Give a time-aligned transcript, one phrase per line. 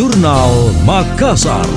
[0.00, 1.68] Jurnal Makassar.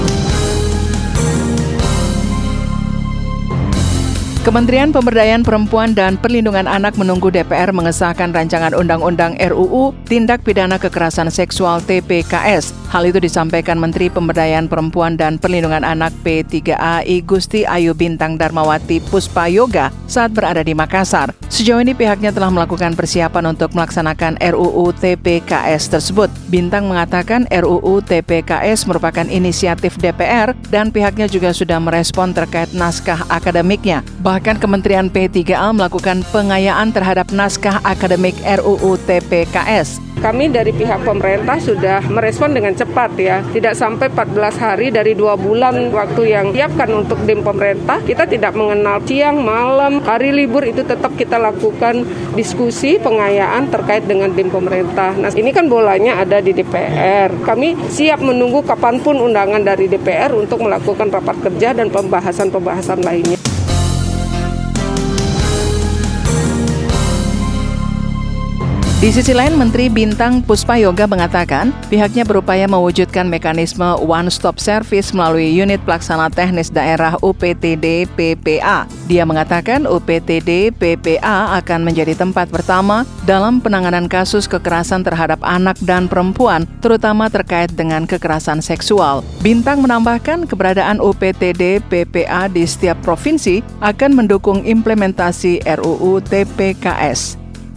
[4.43, 11.31] Kementerian Pemberdayaan Perempuan dan Perlindungan Anak menunggu DPR mengesahkan rancangan Undang-Undang RUU Tindak Pidana Kekerasan
[11.31, 12.75] Seksual TPKS.
[12.91, 18.99] Hal itu disampaikan Menteri Pemberdayaan Perempuan dan Perlindungan Anak P3A I Gusti Ayu Bintang Darmawati
[19.07, 21.31] Puspa Yoga saat berada di Makassar.
[21.47, 26.27] Sejauh ini pihaknya telah melakukan persiapan untuk melaksanakan RUU TPKS tersebut.
[26.51, 34.03] Bintang mengatakan RUU TPKS merupakan inisiatif DPR dan pihaknya juga sudah merespon terkait naskah akademiknya.
[34.41, 40.01] Kementerian P3A melakukan pengayaan terhadap naskah akademik RUU TPKS.
[40.23, 43.43] Kami dari pihak pemerintah sudah merespon dengan cepat ya.
[43.43, 47.99] Tidak sampai 14 hari dari dua bulan waktu yang siapkan untuk dim pemerintah.
[47.99, 52.07] Kita tidak mengenal siang, malam, hari libur itu tetap kita lakukan
[52.39, 55.11] diskusi pengayaan terkait dengan dim pemerintah.
[55.11, 57.27] Nah ini kan bolanya ada di DPR.
[57.43, 63.62] Kami siap menunggu kapan pun undangan dari DPR untuk melakukan rapat kerja dan pembahasan-pembahasan lainnya.
[69.03, 75.51] Di sisi lain, Menteri Bintang Puspa Yoga mengatakan pihaknya berupaya mewujudkan mekanisme one-stop service melalui
[75.51, 78.87] unit pelaksana teknis daerah UPTD PPA.
[79.11, 86.07] Dia mengatakan UPTD PPA akan menjadi tempat pertama dalam penanganan kasus kekerasan terhadap anak dan
[86.07, 89.19] perempuan, terutama terkait dengan kekerasan seksual.
[89.43, 97.42] Bintang menambahkan keberadaan UPTD PPA di setiap provinsi akan mendukung implementasi RUU TPKS.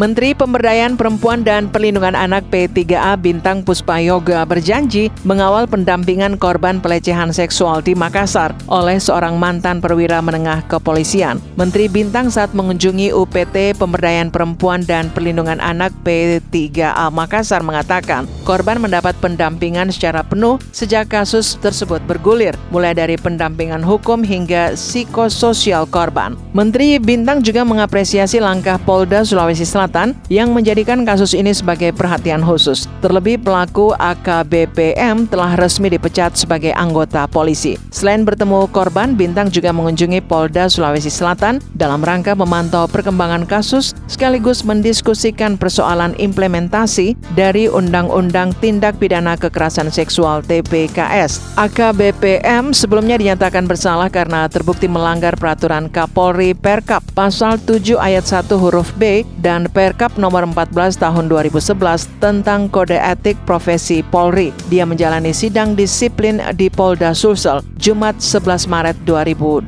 [0.00, 7.28] Menteri Pemberdayaan Perempuan dan Perlindungan Anak P3A Bintang Puspa Yoga berjanji mengawal pendampingan korban pelecehan
[7.28, 11.44] seksual di Makassar oleh seorang mantan perwira menengah kepolisian.
[11.60, 19.12] Menteri Bintang saat mengunjungi UPT Pemberdayaan Perempuan dan Perlindungan Anak P3A Makassar mengatakan korban mendapat
[19.20, 26.32] pendampingan secara penuh sejak kasus tersebut bergulir, mulai dari pendampingan hukum hingga psikososial korban.
[26.56, 32.38] Menteri Bintang juga mengapresiasi langkah Polda Sulawesi Selatan Selatan yang menjadikan kasus ini sebagai perhatian
[32.38, 32.86] khusus.
[33.02, 37.74] Terlebih pelaku AKBPM telah resmi dipecat sebagai anggota polisi.
[37.90, 44.62] Selain bertemu korban, Bintang juga mengunjungi Polda Sulawesi Selatan dalam rangka memantau perkembangan kasus sekaligus
[44.62, 51.58] mendiskusikan persoalan implementasi dari Undang-Undang Tindak Pidana Kekerasan Seksual TPKS.
[51.58, 58.94] AKBPM sebelumnya dinyatakan bersalah karena terbukti melanggar peraturan Kapolri Perkap pasal 7 ayat 1 huruf
[58.94, 64.52] B dan Perkap nomor 14 tahun 2011 tentang kode etik profesi Polri.
[64.68, 69.64] Dia menjalani sidang disiplin di Polda Sulsel Jumat 11 Maret 2022.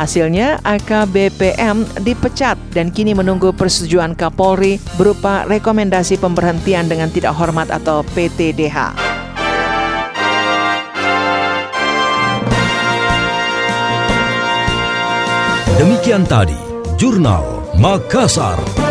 [0.00, 8.00] Hasilnya AKBPM dipecat dan kini menunggu persetujuan Kapolri berupa rekomendasi pemberhentian dengan tidak hormat atau
[8.16, 8.96] PTDH.
[15.76, 16.56] Demikian tadi
[16.96, 18.87] Jurnal Makassar.